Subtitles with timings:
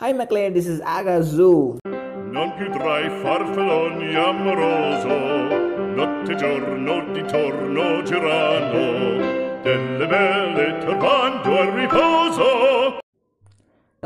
[0.00, 1.78] Hi Maclean, this is Aga Zoo.
[2.34, 5.14] Non più tra i farfalloni amoroso,
[5.96, 8.84] notte giorno di torno girano,
[9.64, 12.48] delle belle turbando al riposo.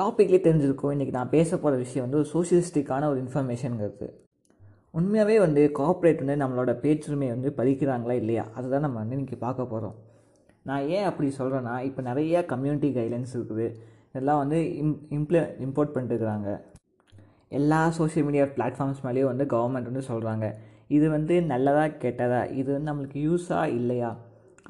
[0.01, 0.95] டாப்பிக்லேயே தெரிஞ்சிருக்கும்.
[0.95, 4.11] இன்றைக்கி நான் பேச போகிற விஷயம் வந்து ஒரு சோஷியலிஸ்டிக்கான ஒரு இன்ஃபர்மேஷனுங்கிறது
[4.91, 8.47] உண்மையாகவே வந்து கார்ப்பரேட் வந்து நம்மளோட பேச்சுரிமையை வந்து பதிக்கிறாங்களா இல்லையா?
[8.55, 9.97] அதுதான் நம்ம வந்து இன்றைக்கி பார்க்க போகிறோம்
[10.63, 13.69] நான் ஏன் அப்படி சொல்கிறேன்னா இப்போ நிறைய கம்யூனிட்டி கைட்லைன்ஸ் இருக்குது.
[14.15, 16.51] இதெல்லாம் வந்து இம் இம்ப்ள இம்போர்ட் பண்ணிட்டுருக்குறாங்க.
[17.59, 20.47] எல்லா சோஷியல் மீடியா பிளாட்ஃபார்ம்ஸ் மேலேயும் வந்து கவர்மெண்ட் வந்து சொல்கிறாங்க
[20.97, 22.41] இது வந்து நல்லதா கெட்டதா?
[22.61, 24.11] இது வந்து நம்மளுக்கு யூஸாக இல்லையா?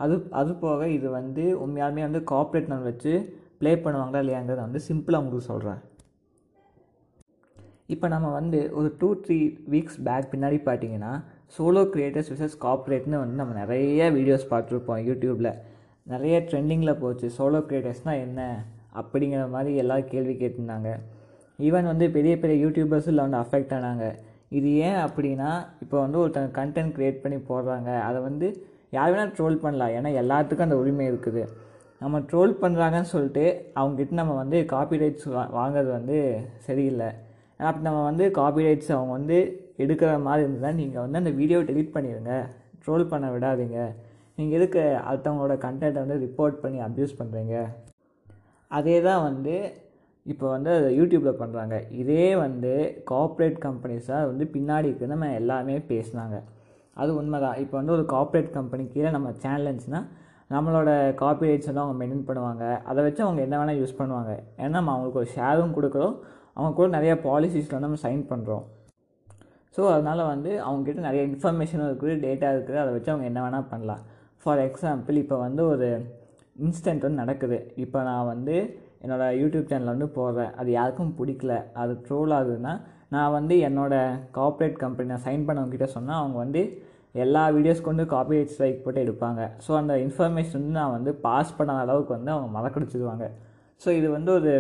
[0.03, 3.15] அது அது போக இது வந்து உண்மையாலுமே வந்து கார்ப்பரேட் நம்ம வச்சு
[3.61, 5.81] ப்ளே பண்ணுவாங்களா இல்லையாங்கிறத வந்து சிம்பிளாக உங்களுக்கு சொல்கிறேன்
[7.95, 9.39] இப்போ நம்ம வந்து ஒரு டூ த்ரீ
[9.73, 11.13] வீக்ஸ் பேக் பின்னாடி பார்த்தீங்கன்னா
[11.57, 15.51] சோலோ க்ரியேட்டர்ஸ் விசஸ் கார்ப்பரேட்னு வந்து நம்ம நிறைய வீடியோஸ் பார்த்துருப்போம் யூடியூப்பில்
[16.13, 17.27] நிறைய ட்ரெண்டிங்கில் போச்சு.
[17.39, 18.41] சோலோ க்ரியேட்டர்ஸ்னால் என்ன?
[19.01, 20.91] அப்படிங்கிற மாதிரி எல்லோரும் கேள்வி கேட்டிருந்தாங்க.
[21.69, 24.07] ஈவன் வந்து பெரிய பெரிய யூடியூபர்ஸும் இல்லை வந்து அஃபெக்ட் ஆனாங்க.
[24.59, 25.51] இது ஏன் அப்படின்னா
[25.83, 27.91] இப்போ வந்து ஒருத்தங்க கண்டென்ட் க்ரியேட் பண்ணி போடுறாங்க.
[28.09, 28.47] அதை வந்து
[28.97, 29.93] யார் வேணால் ட்ரோல் பண்ணலாம்.
[29.99, 31.43] ஏன்னா எல்லாத்துக்கும் அந்த உரிமை இருக்குது.
[32.03, 33.45] நம்ம ட்ரோல் பண்ணுறாங்கன்னு சொல்லிட்டு
[33.81, 36.19] அவங்ககிட்ட நம்ம வந்து காப்பிரைட்ஸ் வா வாங்குறது வந்து
[36.67, 37.11] சரியில்லை.
[37.57, 39.39] ஏன்னா அப்படி நம்ம வந்து காப்பிரைட்ஸ் அவங்க வந்து
[39.85, 42.35] எடுக்கிற மாதிரி இருந்ததுன்னா நீங்கள் வந்து அந்த வீடியோ டெலிட் பண்ணிடுங்க
[42.85, 43.79] ட்ரோல் பண்ண விடாதீங்க.
[44.39, 47.57] நீங்கள் எதுக்கு அடுத்தவங்களோட கண்டென்ட்டை வந்து ரிப்போர்ட் பண்ணி அப்யூஸ் பண்ணுறீங்க
[48.79, 49.55] அதே தான் வந்து
[50.27, 52.73] இப்போ வந்து அதை யூடியூப்பில் பண்ணுறாங்க இதே வந்து
[53.11, 56.37] கார்ப்பரேட் கம்பெனிஸாக வந்து பின்னாடி இருக்குது நம்ம எல்லாமே பேசினாங்க.
[57.01, 60.03] அது உண்மை தான் இப்போ வந்து ஒரு கார்ப்பரேட் கம்பெனி கீழே நம்ம சேனல் இருந்துச்சுன்னா
[60.55, 60.91] நம்மளோட
[61.23, 62.65] காப்பிரைட்ஸ் வந்து அவங்க மெயின்டைன் பண்ணுவாங்க.
[62.91, 64.33] அதை வச்சு அவங்க என்ன வேணால் யூஸ் பண்ணுவாங்க.
[64.61, 66.15] ஏன்னா நம்ம அவங்களுக்கு ஒரு ஷேரும் கொடுக்குறோம்.
[66.57, 68.65] அவங்க கூட நிறைய பாலிசிஸில் வந்து நம்ம சைன் பண்ணுறோம்
[69.77, 72.79] ஸோ அதனால் வந்து அவங்ககிட்ட நிறைய இன்ஃபர்மேஷனும் இருக்குது டேட்டா இருக்குது.
[72.83, 74.03] அதை வச்சு அவங்க என்ன வேணால் பண்ணலாம்.
[74.43, 75.89] ஃபார் எக்ஸாம்பிள் இப்போ வந்து ஒரு
[76.57, 77.59] இன்ஸ்டன்ட் வந்து நடக்குது.
[77.85, 78.57] இப்போ நான் வந்து
[79.05, 80.53] என்னோடய யூடியூப் சேனலில் வந்து போடுறேன்.
[80.61, 81.55] அது யாருக்கும் பிடிக்கல.
[81.83, 82.73] அது ட்ரோல் ஆகுதுன்னா
[83.15, 86.63] நான் வந்து என்னோடய கார்ப்பரேட் கம்பெனி நான் சைன் பண்ணவங்ககிட்ட சொன்னால் அவங்க வந்து
[87.25, 89.41] எல்லா வீடியோஸ் கொண்டு காப்பிரைட் ஸ்ட்ரைக் போட்டு எடுப்பாங்க.
[89.65, 93.27] ஸோ அந்த இன்ஃபர்மேஷன் வந்து நான் வந்து பாஸ் பண்ணாத அளவுக்கு வந்து அவங்க மறக்கடிச்சிடுவாங்க
[93.83, 94.53] ஸோ இது வந்து ஒரு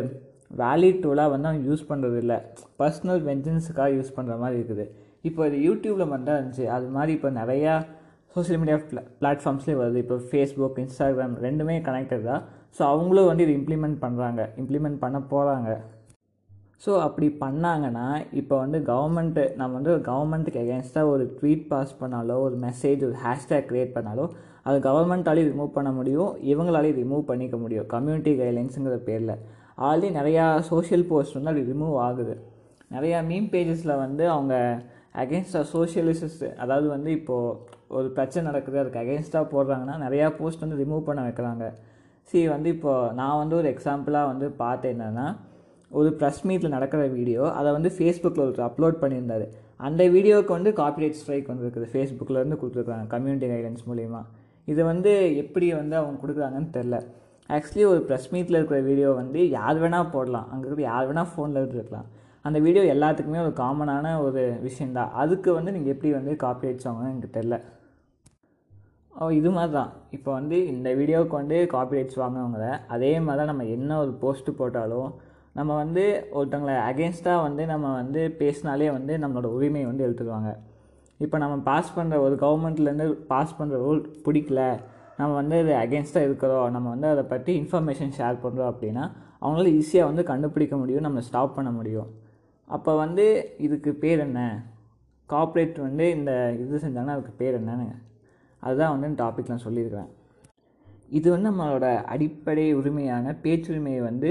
[0.62, 2.38] வேலிட் டூலாக வந்து அவங்க யூஸ் பண்ணுறது இல்லை
[2.80, 4.84] பர்சனல் வெஞ்சன்ஸுக்காக யூஸ் பண்ணுற மாதிரி இருக்குது.
[5.28, 6.64] இப்போ இது யூடியூப்பில் மட்டும் இருந்துச்சு.
[6.76, 7.74] அது மாதிரி இப்போ நிறையா
[8.34, 9.98] சோஷியல் மீடியா பிளா பிளாட்ஃபார்ம்ஸ்லேயே வருது.
[10.04, 12.42] இப்போ ஃபேஸ்புக் இன்ஸ்டாகிராம் ரெண்டுமே கனெக்டட் தான்.
[12.76, 15.70] ஸோ அவங்களும் வந்து இது இம்ப்ளிமெண்ட் பண்ணுறாங்க இம்ப்ளிமெண்ட் பண்ண போகிறாங்க
[16.84, 18.06] ஸோ அப்படி பண்ணாங்கன்னா
[18.40, 23.68] இப்போ வந்து கவர்மெண்ட்டு நம்ம வந்து கவர்மெண்ட்டுக்கு எகேன்ஸ்டாக ஒரு ட்வீட் பாஸ் பண்ணாலோ ஒரு மெசேஜ் ஒரு ஹேஷ்டேக்
[23.68, 24.24] க்ரியேட் பண்ணாலோ
[24.68, 26.32] அது கவர்மெண்ட்டாலேயும் ரிமூவ் பண்ண முடியும்.
[26.52, 27.86] இவங்களாலேயும் ரிமூவ் பண்ணிக்க முடியும்.
[27.94, 29.34] கம்யூனிட்டி கைட்லைன்ஸுங்கிற பேரில்.
[29.88, 32.34] ஆல்ரெடி நிறையா சோஷியல் போஸ்ட் வந்து அது ரிமூவ் ஆகுது.
[32.96, 34.54] நிறையா மீம் பேஜஸில் வந்து அவங்க
[35.22, 37.56] அகேன்ஸ்டாக சோஷியலிஸ்ட் அதாவது வந்து இப்போது
[37.98, 41.64] ஒரு பிரச்சனை நடக்குது அதுக்கு அகேன்ஸ்டாக போடுறாங்கன்னா நிறையா போஸ்ட் வந்து ரிமூவ் பண்ண வைக்கிறாங்க.
[42.30, 45.26] சி வந்து இப்போது நான் வந்து ஒரு எக்ஸாம்பிளாக வந்து பார்த்தேன் என்னென்னா
[45.90, 49.46] ஒரு ப்ரெஸ் மீட்டில் நடக்கிற வீடியோ அதை வந்து ஃபேஸ்புக்கில் ஒருத்தர் அப்லோட் பண்ணியிருந்தாரு.
[49.86, 51.86] அந்த வீடியோவுக்கு வந்து காப்பிரைட் ஸ்ட்ரைக் வந்துருக்குது.
[51.92, 54.20] ஃபேஸ்புக்கிலேருந்து கொடுத்துருக்காங்க கம்யூனிட்டி கைடன்ஸ் மூலிமா
[54.68, 56.96] இது வந்து எப்படி வந்து அவங்க கொடுக்குறாங்கன்னு தெரில
[57.50, 60.46] ஆக்சுவலி ஒரு ப்ரெஸ் மீட்டில் இருக்கிற வீடியோ வந்து யார் வேணால் போடலாம்.
[60.52, 62.08] அங்கே இருக்கிற யார் வேணால் ஃபோனில் எடுத்துருக்கலாம்
[62.48, 67.36] அந்த வீடியோ எல்லாத்துக்குமே ஒரு காமனான ஒரு விஷயந்தான் அதுக்கு வந்து நீங்கள் எப்படி வந்து காப்பிரைட்ஸ் வாங்கன்னு எனக்கு
[67.36, 67.56] தெரில
[69.38, 73.98] இது மாதிரி தான் இப்போ வந்து இந்த வீடியோவுக்கு வந்து காப்பிரைட்ஸ் வாங்கினவங்கள அதே மாதிரி தான் நம்ம என்ன
[73.98, 75.10] ஒரு போஸ்ட்டு போட்டாலும்
[75.54, 80.52] நம்ம வந்து ஒருத்தவங்களை அகேன்ஸ்டாக வந்து நம்ம வந்து பேசினாலே வந்து நம்மளோட உரிமையை வந்து எடுத்துருவாங்க
[81.20, 84.62] இப்போ நம்ம பாஸ் பண்ணுற ஒரு கவர்மெண்ட்லேருந்து பாஸ் பண்ணுற ரூல் பிடிக்கல
[85.18, 89.04] நம்ம வந்து அது அகேன்ஸ்டாக இருக்கிறோம் நம்ம வந்து அதை பற்றி இன்ஃபர்மேஷன் ஷேர் பண்ணுறோம் அப்படின்னா
[89.42, 92.08] அவங்களால ஈஸியாக வந்து கண்டுபிடிக்க முடியும் நம்ம ஸ்டாப் பண்ண முடியும்.
[92.70, 93.24] அப்போ வந்து
[93.58, 94.40] இதுக்கு பேர் என்ன?
[95.30, 97.86] கார்ப்பரேட் வந்து இந்த இது செஞ்சாங்கன்னா அதுக்கு பேர் என்னன்னு
[98.66, 100.10] அதுதான் வந்து டாபிக் நான் சொல்லியிருக்கிறேன்.
[101.18, 104.30] இது வந்து நம்மளோட அடிப்படை உரிமையான பேச்சுரிமையை வந்து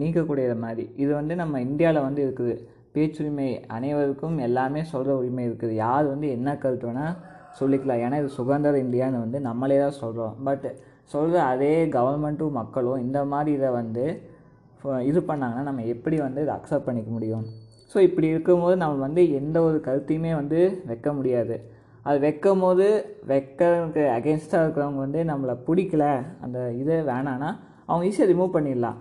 [0.00, 0.84] நீக்கக்கூடிய மாதிரி.
[1.02, 2.54] இது வந்து நம்ம இந்தியாவில் வந்து இருக்குது.
[2.94, 5.74] பேச்சுரிமை அனைவருக்கும் எல்லாமே சொல்கிற உரிமை இருக்குது.
[5.84, 7.14] யார் வந்து என்ன கருத்து வேணால்
[7.60, 8.02] சொல்லிக்கலாம்.
[8.04, 10.66] ஏன்னா இது சுதந்திர இந்தியான்னு வந்து நம்மளே தான் சொல்கிறோம் பட்
[11.14, 14.04] சொல்கிற அதே கவர்மெண்ட்டும் மக்களும் இந்த மாதிரி இதை வந்து
[15.10, 17.44] இது பண்ணாங்கன்னா நம்ம எப்படி வந்து இதை அக்செப்ட் பண்ணிக்க முடியும்?
[17.92, 20.60] ஸோ இப்படி இருக்கும்போது நம்ம வந்து எந்த ஒரு கருத்தையுமே வந்து
[20.90, 21.56] வைக்க முடியாது.
[22.06, 22.86] அது வைக்கும் போது
[23.30, 26.04] வைக்கிறதுக்கு அகேன்ஸ்டாக இருக்கிறவங்க வந்து நம்மளை பிடிக்கல.
[26.44, 27.50] அந்த இது வேணான்னா
[27.88, 28.98] அவங்க ஈஸியாக ரிமூவ் பண்ணிடலாம்.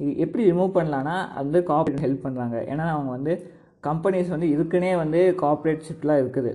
[0.00, 3.32] இது எப்படி ரிமூவ் பண்ணலான்னா அது வந்து கார்பரேட் ஹெல்ப் பண்ணுறாங்க ஏன்னா அவங்க வந்து
[3.88, 6.52] கம்பெனிஸ் வந்து இதுக்குன்னே வந்து கார்ப்பரேட்ஷிப்லாம் இருக்குது.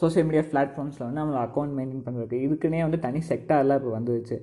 [0.00, 4.36] சோஷியல் மீடியா பிளாட்ஃபார்ம்ஸில் வந்து நம்மளை அக்கௌண்ட் மெயின்டைன் பண்ணுறதுக்கு இதுக்குன்னே வந்து தனி செக்டார்லாம் இப்போ வந்துருச்சு.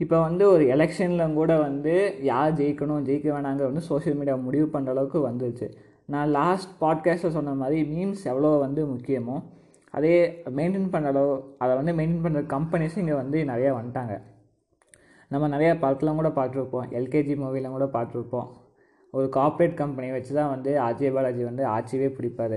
[0.00, 1.94] இப்போ வந்து ஒரு எலெக்ஷனில் கூட வந்து
[2.30, 5.66] யார் ஜெயிக்கணும் ஜெயிக்க வேணாங்க வந்து சோஷியல் மீடியா முடிவு பண்ணுற அளவுக்கு வந்துருச்சு.
[6.14, 9.36] நான் லாஸ்ட் பாட்காஸ்ட்டில் சொன்ன மாதிரி மீம்ஸ் எவ்வளோ வந்து முக்கியமோ
[9.96, 10.14] அதே
[10.58, 14.14] மெயின்டைன் பண்ணுற அளவு அதை வந்து மெயின்டைன் பண்ணுற கம்பெனிஸும் இங்கே வந்து நிறையா வந்துட்டாங்க.
[15.30, 16.86] நம்ம நிறையா படத்துலாம் கூட பார்த்துருப்போம்.
[16.98, 18.48] எல்கேஜி மூவிலாம் கூட பார்த்துருப்போம்.
[19.14, 22.56] ஒரு கார்ப்பரேட் கம்பெனி வச்சு தான் வந்து அஜய் பாலாஜி வந்து ஆட்சியவே பிடிப்பார்.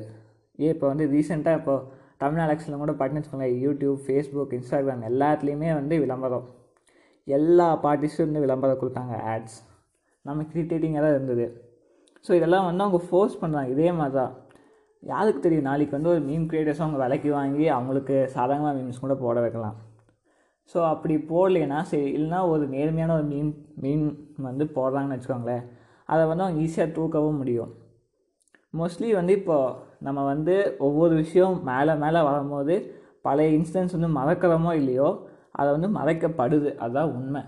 [0.59, 1.75] ஏன் இப்போ வந்து ரீசெண்டாக இப்போ
[2.21, 3.59] தமிழ் எலெக்ஷனில் கூட பார்த்தீங்கன்னு வச்சுக்கோங்களேன்.
[3.65, 6.47] யூடியூப் ஃபேஸ்புக் இன்ஸ்டாகிராம் எல்லாத்துலேயுமே வந்து விளம்பரம்.
[7.27, 9.57] எல்லா பார்ட்டிஸும் வந்து விளம்பரம் கொடுத்தாங்க ஆட்ஸ்
[10.25, 11.45] நமக்கு இரிட்டேட்டிங்காக தான் இருந்தது.
[12.25, 14.33] ஸோ இதெல்லாம் வந்து அவங்க ஃபோர்ஸ் பண்ணுறாங்க இதே மாதிரி தான்
[15.03, 15.67] யாருக்கு தெரியும்?
[15.69, 19.77] நாளைக்கு வந்து ஒரு மீம் கிரியேட்டர்ஸ் அவங்க விலைக்கு வாங்கி அவங்களுக்கு சாதாரணமாக மீம்ஸ் கூட போட வைக்கலாம்.
[20.71, 23.51] ஸோ அப்படி போடலைன்னா சரி இல்லைனா ஒரு நேர்மையான ஒரு மீன்
[23.83, 24.05] மீன்
[24.47, 25.63] வந்து போடுறாங்கன்னு வச்சுக்கோங்களேன்.
[26.05, 27.71] அதை வந்து அவங்க ஈஸியாக தூக்கவும் முடியும்.
[28.79, 30.55] மோஸ்ட்லி வந்து இப்போது நம்ம வந்து
[30.87, 32.75] ஒவ்வொரு விஷயம் மேலே மேலே வரும்போது
[33.21, 35.07] பழைய இன்சிடென்ட்ஸ் வந்து மறக்கிறோமோ இல்லையோ
[35.51, 36.69] அதை வந்து மறைக்கப்படுது.
[36.83, 37.41] அதுதான் உண்மை.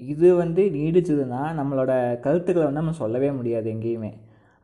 [0.00, 4.10] இது வந்து நீடிச்சதுன்னா நம்மளோட கருத்துக்களை வந்து நம்ம சொல்லவே முடியாது எங்கேயுமே.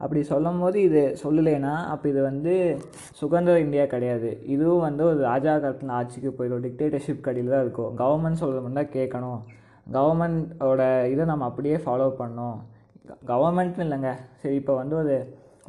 [0.01, 2.55] அப்படி சொல்லும் போது இது சொல்லலைன்னா அப்போ இது வந்து
[3.21, 4.31] சுதந்திர இந்தியா கிடையாது.
[4.55, 6.65] இதுவும் வந்து ஒரு ராஜா காலத்தின் ஆட்சிக்கு போயிடும்.
[6.67, 7.93] டிக்டேட்டர்ஷிப் கடையில் தான் இருக்கும்.
[8.03, 9.41] கவர்மெண்ட் சொல்கிறது மட்டும் தான் கேட்கணும்.
[9.97, 10.83] கவர்மெண்ட்டோட
[11.13, 12.57] இதை நம்ம அப்படியே ஃபாலோ பண்ணோம்
[13.33, 14.13] கவர்மெண்ட்னு இல்லைங்க.
[14.43, 15.17] சரி இப்போ வந்து ஒரு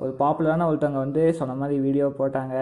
[0.03, 2.55] ஒரு பாப்புலரான ஒருத்தவங்க வந்து சொன்ன மாதிரி வீடியோ போட்டாங்க.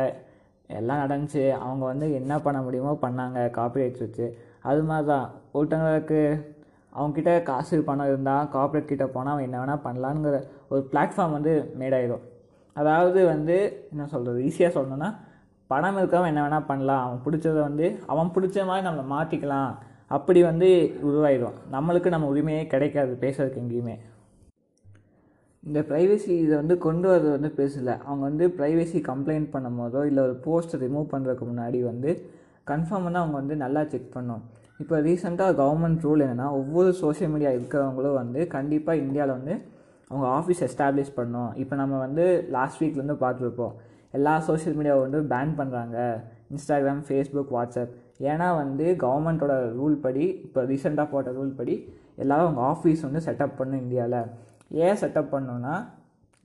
[0.79, 1.43] எல்லாம் நடந்துச்சு.
[1.65, 3.39] அவங்க வந்து என்ன பண்ண முடியுமோ பண்ணாங்க.
[3.57, 4.27] காப்பிரைட்ஸ் வச்சு.
[4.69, 5.25] அது மாதிரி தான்.
[5.57, 6.19] ஒருத்தங்களுக்கு
[6.95, 10.37] அவங்கக்கிட்ட காசு பணம் இருந்தால் கார்ப்பரேட் கிட்டே போனால் அவன் என்ன வேணால் பண்ணலாங்கிற
[10.71, 12.23] ஒரு பிளாட்ஃபார்ம் வந்து மேடாயிடும்
[12.75, 13.57] அதாவது வந்து
[13.91, 15.09] என்ன சொல்கிறது ஈஸியாக சொல்லணும்னா
[15.69, 17.03] பணம் இருக்கவன் என்ன வேணால் பண்ணலாம்.
[17.05, 19.71] அவன் பிடிச்சத வந்து அவன் பிடிச்ச மாதிரி நம்மளை மாற்றிக்கலாம்
[20.15, 20.67] அப்படி வந்து
[21.09, 21.55] உருவாயிடும்.
[21.75, 23.95] நம்மளுக்கு நம்ம உரிமையே கிடைக்காது பேசுறதுக்கு எங்கேயுமே.
[25.63, 27.93] இந்த ப்ரைவசி இதை வந்து கொண்டு வரது வந்து பேசல.
[28.07, 32.11] அவங்க வந்து ப்ரைவசி கம்ப்ளைண்ட் பண்ணும் போதோ இல்லை ஒரு போஸ்ட் ரிமூவ் பண்ணுறதுக்கு முன்னாடி வந்து
[32.71, 34.43] கன்ஃபார்ம் வந்து அவங்க வந்து நல்லா செக் பண்ணும்.
[34.81, 39.53] இப்போ ரீசெண்டாக கவர்மெண்ட் ரூல் என்னென்னா ஒவ்வொரு சோஷியல் மீடியா இருக்கிறவங்களும் வந்து கண்டிப்பாக இந்தியாவில் வந்து
[40.09, 41.51] அவங்க ஆஃபீஸ் எஸ்டாப்ளிஷ் பண்ணணும்.
[41.61, 42.25] இப்போ நம்ம வந்து
[42.55, 43.75] லாஸ்ட் வீக்லேருந்து பார்த்துருப்போம்.
[44.17, 45.97] எல்லா சோஷியல் மீடியாவை வந்து பேன் பண்ணுறாங்க
[46.53, 47.93] இன்ஸ்டாகிராம் ஃபேஸ்புக் வாட்ஸ்அப்
[48.31, 51.75] ஏன்னா வந்து கவர்மெண்ட்டோட ரூல் படி இப்போ ரீசெண்டாக போட்ட ரூல் படி
[52.23, 54.19] எல்லோரும் அவங்க ஆஃபீஸ் வந்து செட்டப் பண்ணும் இந்தியாவில்
[54.85, 55.73] ஏன் செட்டப் பண்ணோன்னா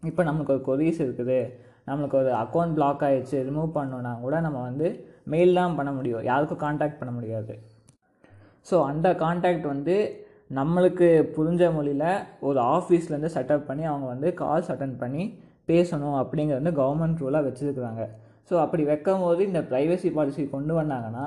[0.03, 1.41] இப்போ நம்மளுக்கு ஒரு கொரீஸ் இருக்குது.
[1.89, 4.89] நம்மளுக்கு ஒரு அக்கௌண்ட் பிளாக் ஆகிடுச்சு ரிமூவ் பண்ணோன்னா கூட நம்ம வந்து
[5.33, 6.25] மெயில் தான் பண்ண முடியும்.
[6.31, 7.55] யாருக்கும் காண்டாக்ட் பண்ண முடியாது.
[8.67, 9.97] ஸோ அந்த காண்டாக்ட் வந்து
[10.59, 12.09] நம்மளுக்கு புரிஞ்ச மொழியில்
[12.49, 15.25] ஒரு ஆஃபீஸ்லேருந்து செட்டப் பண்ணி அவங்க வந்து கால்ஸ் அட்டன் பண்ணி
[15.69, 18.05] பேசணும் அப்படிங்கிறது வந்து கவர்மெண்ட் ரூலாக வச்சுருக்குறாங்க.
[18.49, 21.27] ஸோ அப்படி வைக்கும் போது இந்த ப்ரைவசி பாலிசி கொண்டு வந்தாங்கன்னா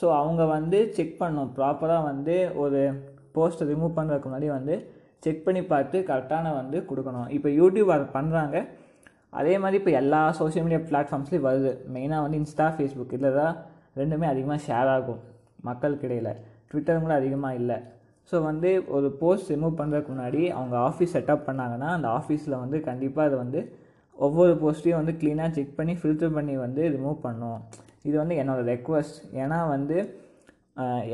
[0.00, 1.50] ஸோ அவங்க வந்து செக் பண்ணணும்.
[1.58, 2.80] ப்ராப்பராக வந்து ஒரு
[3.36, 4.74] போஸ்ட்டை ரிமூவ் பண்ணுறதுக்கு முன்னாடி வந்து
[5.24, 7.28] செக் பண்ணி பார்த்து கரெக்டான வந்து கொடுக்கணும்.
[7.36, 8.56] இப்போ யூடியூப் அதை பண்ணுறாங்க
[9.40, 11.70] அதே மாதிரி இப்போ எல்லா சோஷியல் மீடியா பிளாட்ஃபார்ம்ஸ்லேயும் வருது.
[11.94, 13.54] மெயினாக வந்து இன்ஸ்டா ஃபேஸ்புக் இதில் தான்
[14.00, 15.22] ரெண்டுமே அதிகமாக ஷேர் ஆகும்
[15.68, 16.32] மக்களுக்கு இடையில்
[16.74, 17.78] ட்விட்டரும் கூட அதிகமாக இல்லை.
[18.30, 23.28] ஸோ வந்து ஒரு போஸ்ட் ரிமூவ் பண்ணுறதுக்கு முன்னாடி அவங்க ஆஃபீஸ் செட்டப் பண்ணாங்கன்னா அந்த ஆஃபீஸில் வந்து கண்டிப்பாக
[23.28, 23.60] அதை வந்து
[24.18, 27.58] ஒவ்வொரு போஸ்ட்டையும் வந்து க்ளீனாக செக் பண்ணி ஃபில்டர் பண்ணி வந்து ரிமூவ் பண்ணும்
[28.08, 29.96] இது வந்து என்னோடய ரெக்வஸ்ட் ஏன்னா வந்து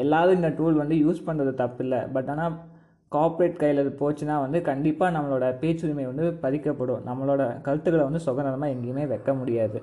[0.03, 2.01] எல்லோரும் இந்த டூல் வந்து யூஸ் பண்ணுறது தப்பு இல்லை.
[2.15, 2.55] பட் ஆனால்
[3.13, 9.05] கார்ப்பரேட் கையில் இது போச்சுன்னா வந்து கண்டிப்பாக நம்மளோட பேச்சுரிமை வந்து பறிக்கப்படும் நம்மளோட கருத்துக்களை வந்து சுதந்திரமாக எங்கேயுமே
[9.13, 9.81] வைக்க முடியாது.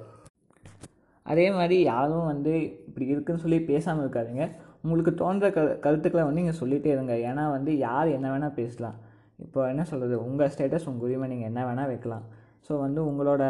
[1.26, 2.54] அதே மாதிரி யாரும் வந்து
[2.88, 4.46] இப்படி இருக்குன்னு சொல்லி பேசாமல் இருக்காதிங்க.
[4.84, 7.14] உங்களுக்கு தோன்ற க கருத்துக்களை வந்து நீங்கள் சொல்லிகிட்டே இருங்க.
[7.30, 8.98] ஏன்னா வந்து யார் என்ன வேணால் பேசலாம்.
[9.46, 12.26] இப்போ என்ன சொல்கிறது உங்கள் ஸ்டேட்டஸ் உங்கள் உரிமை நீங்கள் என்ன வேணால் வைக்கலாம்.
[12.68, 13.44] ஸோ வந்து உங்களோட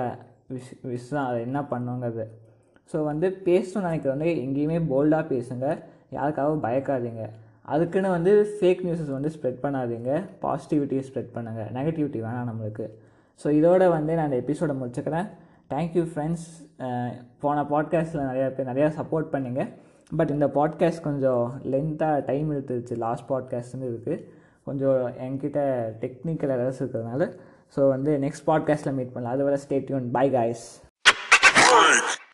[0.56, 1.28] விஷ் விஷ் தான்.
[1.30, 2.26] அதை என்ன பண்ணுங்கிறது.
[2.92, 5.66] ஸோ வந்து பேசணும்னு நினைக்கிற வந்து எங்கேயுமே போல்டாக பேசுங்க.
[6.18, 7.24] யாருக்காகவும் பயக்காதீங்க.
[7.74, 10.12] அதுக்குன்னு வந்து ஃபேக் நியூஸஸ் வந்து ஸ்ப்ரெட் பண்ணாதீங்க.
[10.44, 12.86] பாசிட்டிவிட்டியை ஸ்ப்ரெட் பண்ணுங்கள் நெகட்டிவிட்டி வேணாம் நம்மளுக்கு.
[13.42, 15.28] ஸோ இதோட வந்து நான் இந்த எபிசோடை முடிச்சுக்கிறேன்.
[15.74, 16.46] தேங்க்யூ ஃப்ரெண்ட்ஸ்
[17.44, 19.64] போன பாட்காஸ்ட்டில் நிறையா பேர் நிறையா சப்போர்ட் பண்ணிங்க.
[20.16, 22.98] பட் இந்த பாட்காஸ்ட் கொஞ்சம் லென்த்தாக டைம் எடுத்துருச்சு.
[22.98, 24.24] லாஸ்ட் பாட்காஸ்ட்னு இருக்குது
[24.64, 25.60] கொஞ்சம் என்கிட்ட
[26.02, 27.38] டெக்னிக்கல் எரர்ஸ் இருக்கிறதுனால.
[27.76, 29.38] ஸோ வந்து நெக்ஸ்ட் பாட்காஸ்ட்டில் மீட் பண்ணலாம்.
[29.38, 30.66] அது வரை ஸ்டேட்யூன் பை காய்ஸ்